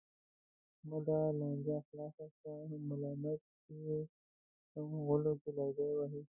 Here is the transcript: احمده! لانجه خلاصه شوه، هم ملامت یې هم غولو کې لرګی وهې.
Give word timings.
احمده! 0.77 1.17
لانجه 1.39 1.77
خلاصه 1.87 2.25
شوه، 2.37 2.55
هم 2.69 2.81
ملامت 2.91 3.41
یې 3.85 3.99
هم 4.73 4.89
غولو 5.05 5.33
کې 5.41 5.49
لرګی 5.57 5.89
وهې. 5.97 6.19